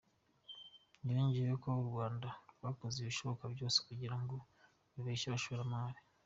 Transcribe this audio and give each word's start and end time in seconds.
Yongeyeho 1.15 1.57
ko 1.63 1.69
u 1.81 1.85
Rwanda 1.89 2.27
rwakoze 2.55 2.95
ibishoboka 2.99 3.43
byose 3.53 3.77
kugira 3.87 4.15
ngo 4.21 4.35
rureshye 4.93 5.27
abashoramari. 5.29 5.99